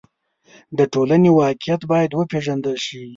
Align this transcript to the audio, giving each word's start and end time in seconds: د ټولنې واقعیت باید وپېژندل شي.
د 0.77 0.79
ټولنې 0.93 1.29
واقعیت 1.41 1.81
باید 1.91 2.11
وپېژندل 2.19 2.77
شي. 2.85 3.03